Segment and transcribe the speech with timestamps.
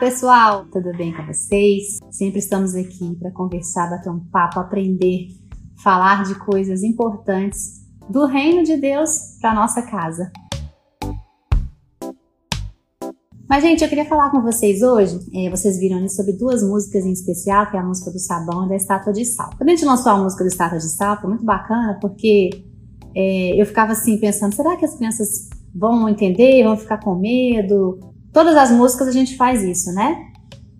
[0.00, 0.64] pessoal!
[0.72, 1.98] Tudo bem com vocês?
[2.10, 5.28] Sempre estamos aqui para conversar, bater um papo, aprender,
[5.84, 10.32] falar de coisas importantes do reino de Deus para nossa casa.
[13.46, 15.20] Mas, gente, eu queria falar com vocês hoje.
[15.34, 18.64] É, vocês viram ali sobre duas músicas em especial, que é a música do sabão
[18.64, 19.50] e da estátua de sal.
[19.58, 22.48] Quando a gente lançou a música da estátua de sal, foi muito bacana, porque
[23.14, 28.10] é, eu ficava assim pensando: será que as crianças vão entender, vão ficar com medo?
[28.32, 30.30] Todas as músicas a gente faz isso, né?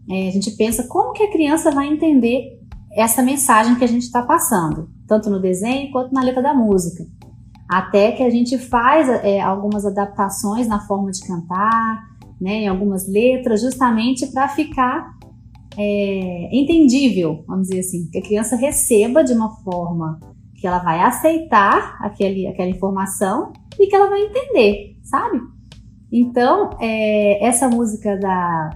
[0.08, 2.58] É, a gente pensa como que a criança vai entender
[2.92, 7.04] essa mensagem que a gente está passando, tanto no desenho quanto na letra da música.
[7.68, 13.06] Até que a gente faz é, algumas adaptações na forma de cantar, né, em algumas
[13.08, 15.14] letras, justamente para ficar
[15.76, 20.18] é, entendível, vamos dizer assim, que a criança receba de uma forma
[20.56, 25.40] que ela vai aceitar aquele, aquela informação e que ela vai entender, sabe?
[26.12, 28.70] Então, é, essa música da,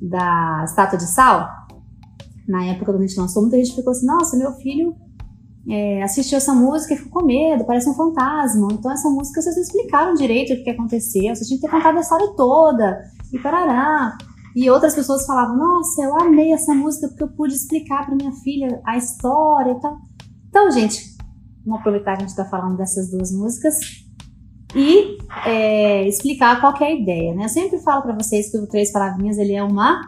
[0.00, 1.48] da Estátua de Sal,
[2.48, 4.96] na época quando a gente lançou, muita gente ficou assim: nossa, meu filho
[5.68, 8.68] é, assistiu essa música e ficou com medo, parece um fantasma.
[8.72, 12.00] Então, essa música vocês explicaram direito o que aconteceu, vocês tinham que ter contado a
[12.00, 14.16] história toda, e parará.
[14.56, 18.32] E outras pessoas falavam: Nossa, eu amei essa música porque eu pude explicar para minha
[18.32, 19.98] filha a história e tal.
[20.48, 21.16] Então, gente,
[21.64, 23.76] vamos aproveitar que a gente está falando dessas duas músicas
[24.78, 27.34] e é, explicar qual é a ideia.
[27.34, 27.44] Né?
[27.44, 30.00] Eu sempre falo para vocês que o Três Palavrinhas ele é uma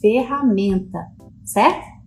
[0.00, 1.06] ferramenta,
[1.44, 1.98] certo?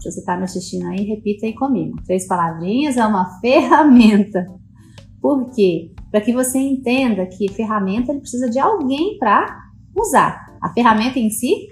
[0.00, 1.96] Se você está me assistindo aí, repita aí comigo.
[2.04, 4.46] Três palavrinhas é uma ferramenta.
[5.20, 5.92] Por quê?
[6.10, 9.64] Para que você entenda que ferramenta ele precisa de alguém para
[9.96, 10.54] usar.
[10.60, 11.68] A ferramenta em si,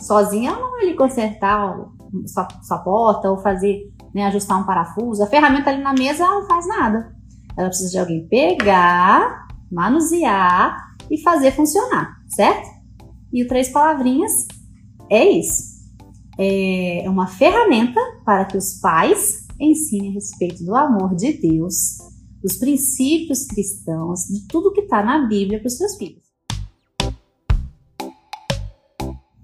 [0.00, 1.76] sozinha, ela não vai consertar
[2.26, 5.22] sua, sua porta ou fazer, né, ajustar um parafuso.
[5.22, 7.17] A ferramenta ali na mesa não faz nada.
[7.58, 12.68] Ela precisa de alguém pegar, manusear e fazer funcionar, certo?
[13.32, 14.32] E o três palavrinhas
[15.10, 15.78] é isso
[16.38, 21.98] é uma ferramenta para que os pais ensinem a respeito do amor de Deus,
[22.40, 26.22] dos princípios cristãos, de tudo que está na Bíblia para os seus filhos.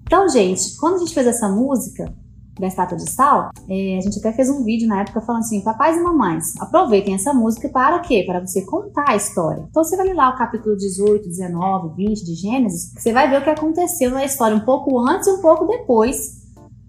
[0.03, 2.15] Então, gente, quando a gente fez essa música
[2.59, 5.61] da estátua de sal, é, a gente até fez um vídeo na época falando assim:
[5.63, 8.23] papais e mamães, aproveitem essa música para quê?
[8.25, 9.65] Para você contar a história.
[9.69, 13.41] Então, você vai ler lá o capítulo 18, 19, 20 de Gênesis, você vai ver
[13.41, 16.45] o que aconteceu na história um pouco antes e um pouco depois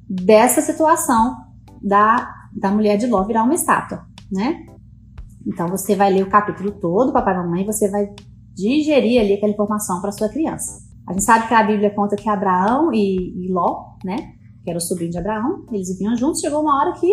[0.09, 1.37] dessa situação
[1.83, 4.65] da, da mulher de Ló virar uma estátua, né?
[5.47, 8.09] Então você vai ler o capítulo todo, papai e mamãe, e você vai
[8.55, 10.85] digerir ali aquela informação para sua criança.
[11.07, 14.36] A gente sabe que a Bíblia conta que Abraão e, e Ló, né,
[14.67, 16.41] que era o sobrinho de Abraão, eles viviam juntos.
[16.41, 17.07] Chegou uma hora que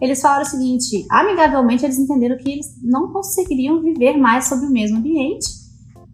[0.00, 4.70] eles falaram o seguinte: amigavelmente eles entenderam que eles não conseguiriam viver mais sobre o
[4.70, 5.46] mesmo ambiente,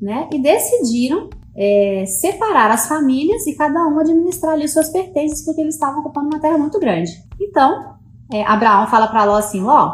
[0.00, 5.60] né, e decidiram é, separar as famílias e cada um administrar ali suas pertences, porque
[5.60, 7.10] eles estavam ocupando uma terra muito grande.
[7.38, 7.96] Então,
[8.32, 9.92] é, Abraão fala para Ló assim: Ló,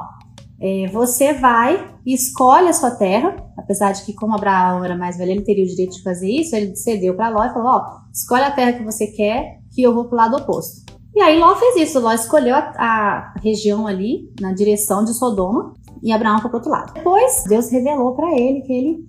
[0.60, 5.16] é, você vai e escolhe a sua terra, apesar de que, como Abraão era mais
[5.16, 7.82] velho, ele teria o direito de fazer isso, ele cedeu para Ló e falou: Ó,
[8.12, 10.90] escolhe a terra que você quer, que eu vou para o lado oposto.
[11.14, 15.74] E aí Ló fez isso, Ló escolheu a, a região ali, na direção de Sodoma,
[16.02, 16.94] e Abraão foi para outro lado.
[16.94, 19.08] Depois, Deus revelou para ele que ele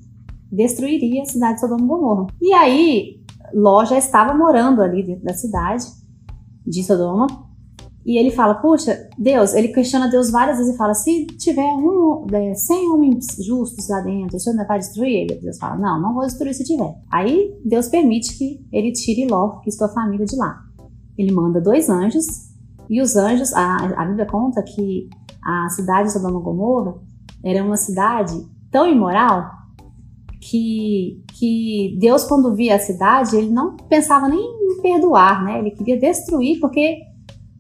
[0.51, 2.27] destruiria a cidade de Sodoma e Gomorra.
[2.41, 3.21] E aí,
[3.53, 5.85] Ló já estava morando ali dentro da cidade
[6.65, 7.27] de Sodoma.
[8.07, 12.25] E ele fala, puxa, Deus, ele questiona Deus várias vezes e fala, se tiver um,
[12.55, 15.41] 100 é, homens justos lá dentro, o Senhor vai destruir ele?
[15.41, 16.95] Deus fala, não, não vou destruir se tiver.
[17.11, 20.57] Aí Deus permite que ele tire Ló e sua família de lá.
[21.17, 22.25] Ele manda dois anjos,
[22.89, 25.09] e os anjos, a, a Bíblia conta que
[25.43, 26.95] a cidade de Sodoma e Gomorra
[27.43, 28.33] era uma cidade
[28.71, 29.51] tão imoral
[30.39, 35.59] que, que Deus, quando via a cidade, ele não pensava nem em perdoar, né?
[35.59, 36.99] Ele queria destruir porque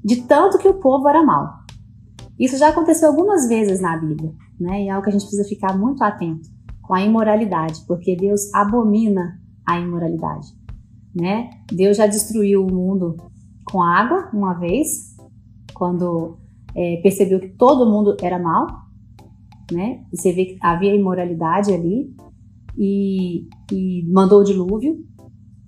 [0.03, 1.49] de tanto que o povo era mau.
[2.39, 4.83] Isso já aconteceu algumas vezes na Bíblia, né?
[4.83, 6.49] E é algo que a gente precisa ficar muito atento
[6.83, 10.47] com a imoralidade, porque Deus abomina a imoralidade,
[11.15, 11.49] né?
[11.71, 13.17] Deus já destruiu o mundo
[13.65, 15.17] com água uma vez,
[15.73, 16.37] quando
[16.75, 18.67] é, percebeu que todo mundo era mau,
[19.71, 20.03] né?
[20.13, 22.15] E você vê que havia imoralidade ali
[22.77, 25.03] e, e mandou o dilúvio,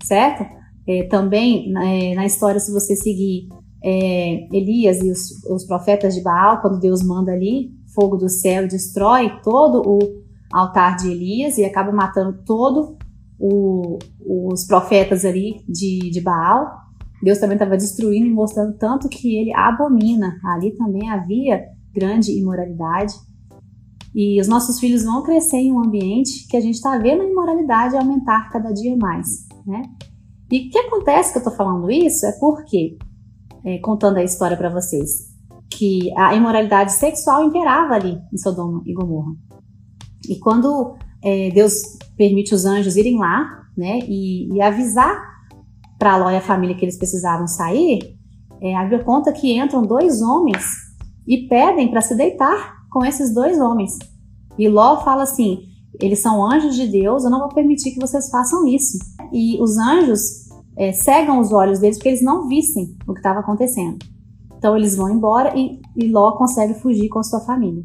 [0.04, 0.46] certo?
[0.88, 3.50] É, também é, na história, se você seguir
[3.84, 8.68] é, Elias e os, os, profetas de Baal, quando Deus manda ali fogo do céu
[8.68, 10.00] destrói todo o
[10.52, 12.98] altar de Elias e acaba matando todos
[13.40, 16.68] os profetas ali de, de Baal.
[17.22, 20.40] Deus também estava destruindo e mostrando tanto que ele abomina.
[20.44, 23.14] Ali também havia grande imoralidade.
[24.14, 27.30] E os nossos filhos vão crescer em um ambiente que a gente está vendo a
[27.30, 29.84] imoralidade aumentar cada dia mais, né?
[30.52, 32.98] E o que acontece que eu tô falando isso é porque,
[33.64, 35.30] é, contando a história para vocês,
[35.70, 39.34] que a imoralidade sexual imperava ali em Sodoma e Gomorra.
[40.28, 41.74] E quando é, Deus
[42.18, 45.22] permite os anjos irem lá, né, e, e avisar
[45.98, 48.18] para Ló e a família que eles precisavam sair,
[48.62, 50.66] é, a Bíblia conta que entram dois homens
[51.28, 53.98] e pedem para se deitar com esses dois homens.
[54.58, 55.70] E Ló fala assim:
[56.02, 58.98] eles são anjos de Deus, eu não vou permitir que vocês façam isso.
[59.32, 60.49] E os anjos
[60.80, 63.98] é, cegam os olhos deles porque eles não vissem o que estava acontecendo.
[64.58, 67.84] Então eles vão embora e, e Ló consegue fugir com sua família.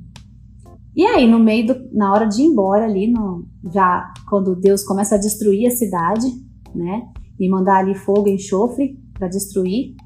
[0.95, 4.85] E aí, no meio do, na hora de ir embora ali, no, já quando Deus
[4.85, 6.27] começa a destruir a cidade,
[6.73, 7.03] né,
[7.39, 9.97] e mandar ali fogo e enxofre para destruir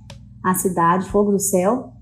[0.42, 1.92] a cidade, fogo do céu,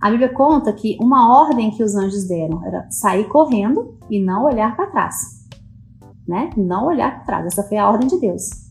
[0.00, 4.44] a Bíblia conta que uma ordem que os anjos deram era sair correndo e não
[4.44, 5.16] olhar para trás,
[6.26, 6.50] né?
[6.56, 7.46] Não olhar para trás.
[7.46, 8.69] Essa foi a ordem de Deus.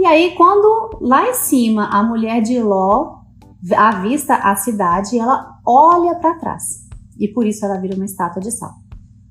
[0.00, 3.18] E aí, quando lá em cima a mulher de Ló
[3.76, 6.88] avista a cidade, ela olha para trás
[7.18, 8.72] e por isso ela vira uma estátua de sal.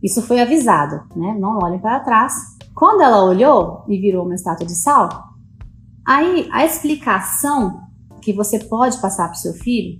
[0.03, 1.35] Isso foi avisado, né?
[1.39, 2.35] Não olhem para trás.
[2.75, 5.09] Quando ela olhou e virou uma estátua de sal,
[6.07, 7.81] aí a explicação
[8.21, 9.99] que você pode passar para o seu filho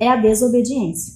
[0.00, 1.12] é a desobediência.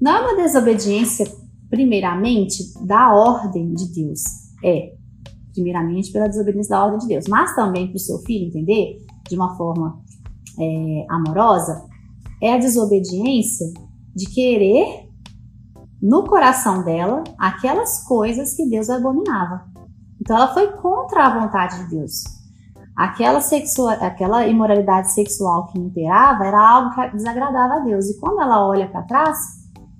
[0.00, 1.26] Não é uma desobediência,
[1.68, 4.22] primeiramente, da ordem de Deus.
[4.62, 4.94] É,
[5.54, 9.36] primeiramente, pela desobediência da ordem de Deus, mas também para o seu filho entender de
[9.36, 10.02] uma forma
[10.58, 11.86] é, amorosa,
[12.42, 13.66] é a desobediência
[14.14, 15.08] de querer
[16.02, 19.64] no coração dela aquelas coisas que Deus abominava.
[20.20, 22.24] Então ela foi contra a vontade de Deus.
[22.96, 28.08] Aquela, sexua, aquela imoralidade sexual que imperava era algo que desagradava a Deus.
[28.08, 29.38] E quando ela olha para trás,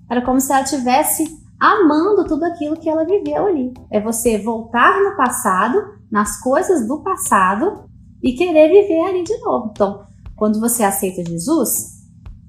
[0.09, 3.73] era como se ela tivesse amando tudo aquilo que ela viveu ali.
[3.91, 7.85] É você voltar no passado, nas coisas do passado
[8.23, 9.71] e querer viver ali de novo.
[9.73, 10.07] Então,
[10.37, 12.03] quando você aceita Jesus,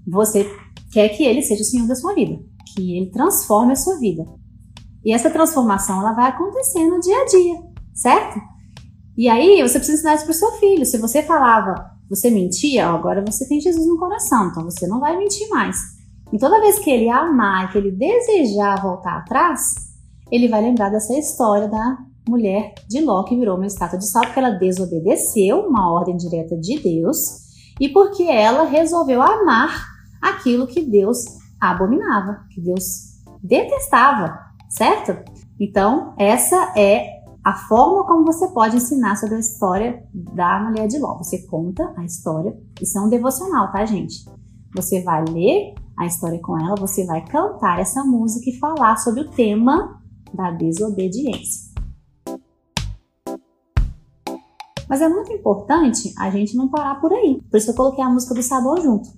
[0.08, 0.50] você
[0.92, 2.40] quer que ele seja o Senhor da sua vida,
[2.74, 4.26] que ele transforme a sua vida.
[5.04, 7.62] E essa transformação ela vai acontecer no dia a dia,
[7.94, 8.40] certo?
[9.18, 10.86] E aí você precisa ensinar isso para o seu filho.
[10.86, 15.18] Se você falava, você mentia, agora você tem Jesus no coração, então você não vai
[15.18, 15.95] mentir mais.
[16.36, 19.74] E toda vez que ele amar, que ele desejar voltar atrás,
[20.30, 21.98] ele vai lembrar dessa história da
[22.28, 26.58] mulher de Ló que virou uma estátua de sal porque ela desobedeceu uma ordem direta
[26.58, 27.20] de Deus
[27.80, 29.82] e porque ela resolveu amar
[30.22, 31.20] aquilo que Deus
[31.58, 32.84] abominava, que Deus
[33.42, 34.38] detestava,
[34.68, 35.18] certo?
[35.58, 37.12] Então, essa é
[37.46, 41.18] a forma como você pode ensinar sobre a história da mulher de Ló.
[41.18, 44.26] Você conta a história, isso é um devocional, tá, gente?
[44.76, 49.22] Você vai ler a história com ela, você vai cantar essa música e falar sobre
[49.22, 50.02] o tema
[50.34, 51.74] da desobediência.
[54.88, 57.42] Mas é muito importante a gente não parar por aí.
[57.50, 59.10] Por isso eu coloquei a música do sabor junto.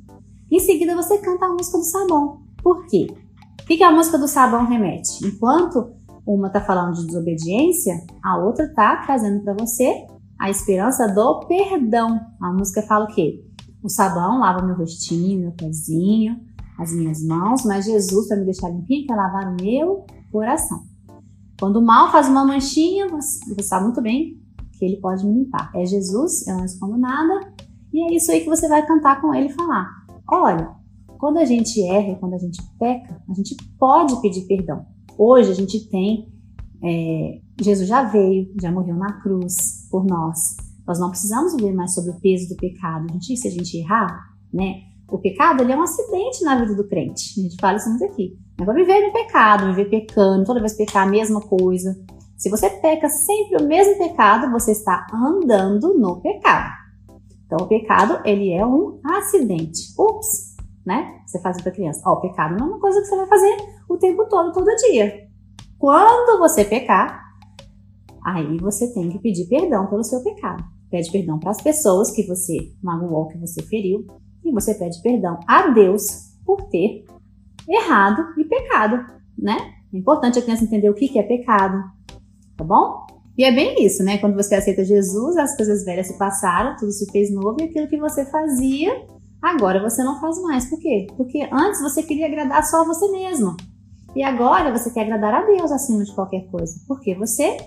[0.50, 2.42] Em seguida, você canta a música do sabão.
[2.64, 3.08] Por quê?
[3.62, 5.28] O que a música do sabão remete?
[5.28, 5.92] Enquanto
[6.26, 10.06] uma está falando de desobediência, a outra está trazendo para você
[10.40, 12.20] a esperança do perdão.
[12.42, 13.44] A música fala o quê?
[13.84, 16.40] O sabão lava meu rostinho, meu pezinho,
[16.78, 20.84] as minhas mãos, mas Jesus, para me deixar limpinho, quer lavar o meu coração.
[21.60, 24.40] Quando o mal faz uma manchinha, você sabe muito bem
[24.74, 25.72] que ele pode me limpar.
[25.76, 27.52] É Jesus, eu não escondo nada,
[27.92, 29.88] e é isso aí que você vai cantar com ele e falar.
[30.30, 30.76] Olha,
[31.18, 34.86] quando a gente erra, quando a gente peca, a gente pode pedir perdão.
[35.18, 36.32] Hoje a gente tem,
[36.84, 40.58] é, Jesus já veio, já morreu na cruz por nós.
[40.86, 43.08] Nós não precisamos ver mais sobre o peso do pecado.
[43.10, 44.84] A gente, se a gente errar, né?
[45.10, 47.40] O pecado ele é um acidente na vida do crente.
[47.40, 48.38] A gente fala isso muito aqui.
[48.58, 51.98] Para viver no pecado, viver pecando, toda vez pecar a mesma coisa.
[52.36, 56.72] Se você peca sempre o mesmo pecado, você está andando no pecado.
[57.46, 59.94] Então, o pecado, ele é um acidente.
[59.98, 61.22] Ups, né?
[61.26, 62.02] Você faz para criança.
[62.06, 64.76] Ó, o pecado não é uma coisa que você vai fazer o tempo todo, todo
[64.76, 65.28] dia.
[65.80, 67.24] Quando você pecar,
[68.26, 70.64] aí você tem que pedir perdão pelo seu pecado.
[70.90, 74.06] Pede perdão para as pessoas que você magoou, que você feriu,
[74.44, 77.06] e você pede perdão a Deus por ter
[77.68, 79.06] errado e pecado,
[79.38, 79.58] né?
[79.94, 81.84] É importante a criança entender o que é pecado,
[82.56, 83.06] tá bom?
[83.38, 84.18] E é bem isso, né?
[84.18, 87.88] Quando você aceita Jesus, as coisas velhas se passaram, tudo se fez novo e aquilo
[87.88, 89.06] que você fazia,
[89.42, 90.66] agora você não faz mais.
[90.68, 91.06] Por quê?
[91.16, 93.56] Porque antes você queria agradar só a você mesmo.
[94.16, 96.82] E agora você quer agradar a Deus acima de qualquer coisa.
[96.88, 97.58] Porque você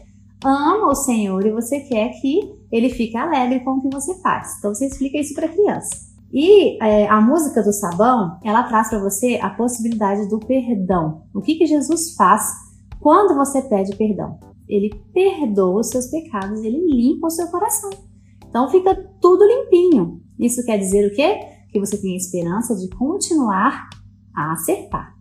[0.44, 2.40] ama o Senhor e você quer que
[2.72, 4.56] ele fique alegre com o que você faz.
[4.58, 6.09] Então você explica isso para a criança.
[6.32, 11.22] E é, a música do sabão, ela traz para você a possibilidade do perdão.
[11.34, 12.52] O que, que Jesus faz
[13.00, 14.38] quando você pede perdão?
[14.70, 17.90] ele perdoa os seus pecados, ele limpa o seu coração.
[18.48, 20.22] Então fica tudo limpinho.
[20.38, 21.40] Isso quer dizer o quê?
[21.72, 23.88] Que você tem a esperança de continuar
[24.34, 25.14] a acertar.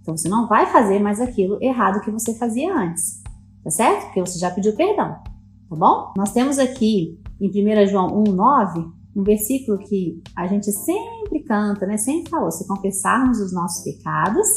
[0.00, 3.22] Então você não vai fazer mais aquilo errado que você fazia antes,
[3.62, 4.06] tá certo?
[4.06, 5.16] Porque você já pediu perdão,
[5.68, 6.12] tá bom?
[6.16, 11.96] Nós temos aqui em 1 João 1,9 um versículo que a gente sempre canta, né?
[11.96, 14.48] Sempre falou: se confessarmos os nossos pecados,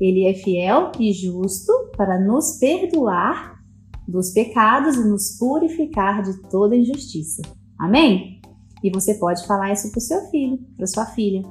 [0.00, 3.60] ele é fiel e justo para nos perdoar
[4.06, 7.42] dos pecados e nos purificar de toda injustiça.
[7.78, 8.40] Amém?
[8.82, 11.42] E você pode falar isso para o seu filho, para sua filha.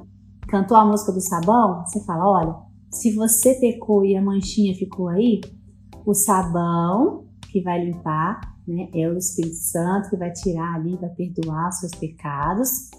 [0.47, 1.83] Cantou a música do sabão?
[1.85, 2.55] Você fala: olha,
[2.91, 5.39] se você pecou e a manchinha ficou aí,
[6.05, 11.09] o sabão que vai limpar né, é o Espírito Santo que vai tirar ali, vai
[11.09, 12.89] perdoar seus pecados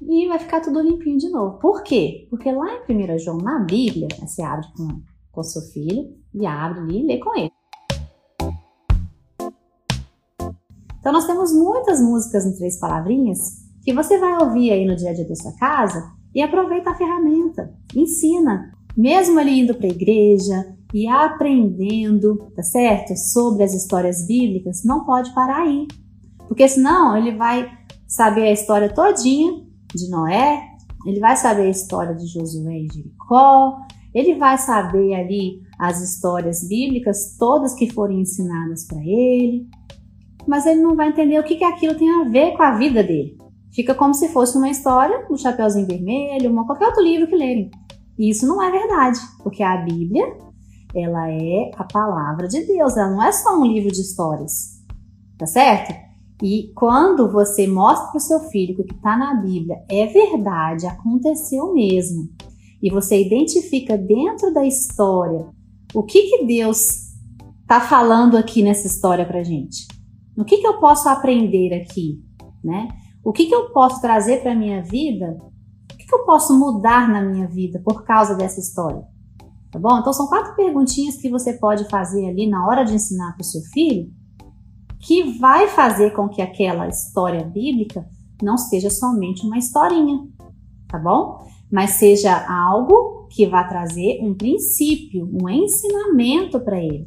[0.00, 1.58] e vai ficar tudo limpinho de novo.
[1.58, 2.26] Por quê?
[2.30, 6.80] Porque lá em 1 João, na Bíblia, você abre com, com seu filho e abre
[6.80, 7.52] ali e lê com ele.
[11.00, 15.10] Então nós temos muitas músicas em três palavrinhas que você vai ouvir aí no dia
[15.10, 18.72] a dia da sua casa e aproveita a ferramenta, ensina.
[18.96, 23.14] Mesmo ele indo para a igreja e aprendendo, tá certo?
[23.16, 25.86] Sobre as histórias bíblicas, não pode parar aí.
[26.46, 27.70] Porque senão ele vai
[28.06, 29.52] saber a história todinha
[29.94, 30.62] de Noé,
[31.06, 33.78] ele vai saber a história de Josué e Jericó,
[34.14, 39.68] ele vai saber ali as histórias bíblicas todas que forem ensinadas para ele,
[40.46, 43.02] mas ele não vai entender o que, que aquilo tem a ver com a vida
[43.02, 43.36] dele.
[43.70, 47.70] Fica como se fosse uma história do Chapeuzinho Vermelho, uma, qualquer outro livro que lerem.
[48.18, 50.26] E isso não é verdade, porque a Bíblia,
[50.94, 54.82] ela é a palavra de Deus, ela não é só um livro de histórias,
[55.36, 55.94] tá certo?
[56.42, 60.06] E quando você mostra para o seu filho que o que está na Bíblia é
[60.06, 62.28] verdade, aconteceu mesmo,
[62.82, 65.48] e você identifica dentro da história
[65.92, 67.08] o que, que Deus
[67.62, 69.88] está falando aqui nessa história para gente,
[70.36, 72.22] o que, que eu posso aprender aqui,
[72.62, 72.88] né?
[73.24, 75.36] O que, que eu posso trazer para minha vida?
[75.92, 79.02] O que, que eu posso mudar na minha vida por causa dessa história?
[79.70, 79.98] Tá bom?
[79.98, 83.44] Então, são quatro perguntinhas que você pode fazer ali na hora de ensinar para o
[83.44, 84.10] seu filho,
[84.98, 88.06] que vai fazer com que aquela história bíblica
[88.42, 90.26] não seja somente uma historinha,
[90.88, 91.46] tá bom?
[91.70, 97.06] Mas seja algo que vai trazer um princípio, um ensinamento para ele,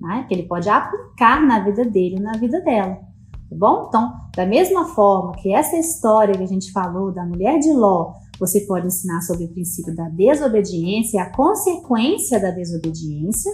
[0.00, 0.26] né?
[0.28, 3.12] Que ele pode aplicar na vida dele na vida dela
[3.52, 3.86] tá bom?
[3.88, 8.14] Então, da mesma forma que essa história que a gente falou da mulher de Ló,
[8.42, 13.52] você pode ensinar sobre o princípio da desobediência a consequência da desobediência,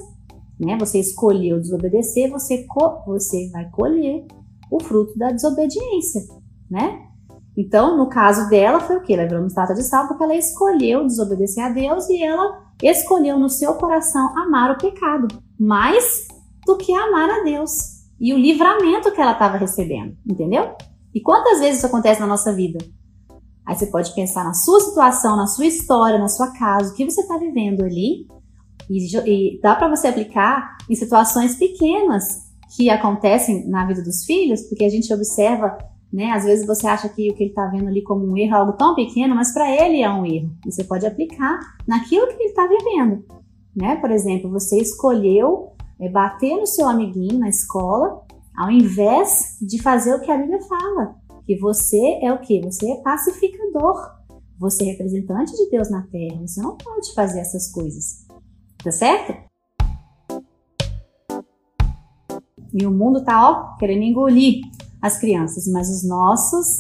[0.59, 0.79] né?
[0.81, 2.67] Você escolheu desobedecer, você,
[3.07, 4.27] você vai colher
[4.71, 6.23] o fruto da desobediência,
[6.71, 7.03] né?
[7.55, 9.13] Então, no caso dela, foi o quê?
[9.13, 13.39] Ela virou uma estátua de sal porque ela escolheu desobedecer a Deus e ela escolheu
[13.39, 15.29] no seu coração amar o pecado
[15.61, 16.27] mais
[16.65, 17.73] do que amar a Deus
[18.19, 20.75] e o livramento que ela estava recebendo, entendeu?
[21.15, 22.79] E quantas vezes isso acontece na nossa vida?
[23.69, 27.05] Aí você pode pensar na sua situação, na sua história, na sua casa, o que
[27.05, 28.27] você está vivendo ali,
[28.89, 34.63] e, e dá para você aplicar em situações pequenas que acontecem na vida dos filhos,
[34.63, 35.77] porque a gente observa,
[36.11, 36.31] né?
[36.31, 38.59] Às vezes você acha que o que ele está vendo ali como um erro é
[38.59, 40.51] algo tão pequeno, mas para ele é um erro.
[40.67, 43.23] E você pode aplicar naquilo que ele está vivendo,
[43.77, 43.97] né?
[43.97, 48.23] Por exemplo, você escolheu é bater no seu amiguinho na escola,
[48.57, 51.17] ao invés de fazer o que a Bíblia fala,
[51.49, 52.61] que você é o que?
[52.61, 53.97] Você é pacificador.
[54.59, 56.47] Você é representante de Deus na terra.
[56.47, 58.27] Você não pode fazer essas coisas.
[58.85, 59.49] Tá certo?
[62.75, 64.61] E o mundo tá, ó, querendo engolir
[65.01, 66.77] as crianças, mas os nossos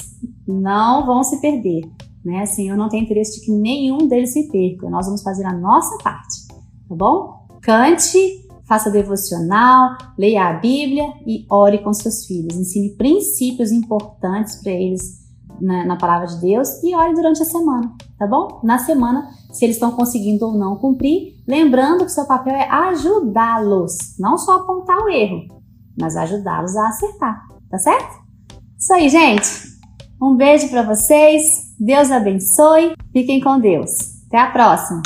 [0.47, 1.91] não vão se perder,
[2.23, 2.43] né?
[2.43, 4.91] Assim, eu não tenho interesse de que nenhum deles se perca.
[4.91, 7.47] Nós vamos fazer a nossa parte, tá bom?
[7.63, 12.55] Cante faça devocional, leia a Bíblia e ore com seus filhos.
[12.55, 15.27] Ensine princípios importantes para eles
[15.61, 18.61] na, na, palavra de Deus e ore durante a semana, tá bom?
[18.63, 24.17] Na semana, se eles estão conseguindo ou não cumprir, lembrando que seu papel é ajudá-los,
[24.19, 25.61] não só apontar o erro,
[25.99, 28.19] mas ajudá-los a acertar, tá certo?
[28.79, 29.79] Isso aí, gente.
[30.23, 31.75] Um beijo para vocês.
[31.79, 32.95] Deus abençoe.
[33.13, 33.91] Fiquem com Deus.
[34.29, 35.03] Até a próxima.